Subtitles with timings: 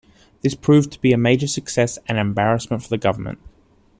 [0.41, 3.37] This proved to be a major success and an embarrassment for the government.